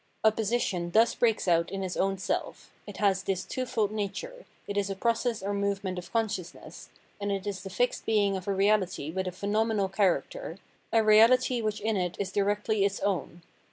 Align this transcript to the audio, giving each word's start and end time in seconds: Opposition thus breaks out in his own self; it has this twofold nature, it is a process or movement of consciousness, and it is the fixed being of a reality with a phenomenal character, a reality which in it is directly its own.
Opposition 0.23 0.89
thus 0.89 1.13
breaks 1.13 1.47
out 1.47 1.69
in 1.69 1.83
his 1.83 1.95
own 1.95 2.17
self; 2.17 2.71
it 2.87 2.97
has 2.97 3.21
this 3.21 3.45
twofold 3.45 3.91
nature, 3.91 4.45
it 4.67 4.75
is 4.75 4.89
a 4.89 4.95
process 4.95 5.43
or 5.43 5.53
movement 5.53 5.99
of 5.99 6.11
consciousness, 6.11 6.89
and 7.19 7.31
it 7.31 7.45
is 7.45 7.61
the 7.61 7.69
fixed 7.69 8.03
being 8.07 8.35
of 8.35 8.47
a 8.47 8.51
reality 8.51 9.11
with 9.11 9.27
a 9.27 9.31
phenomenal 9.31 9.89
character, 9.89 10.57
a 10.91 11.03
reality 11.03 11.61
which 11.61 11.79
in 11.81 11.97
it 11.97 12.15
is 12.19 12.31
directly 12.31 12.83
its 12.83 12.99
own. 13.01 13.43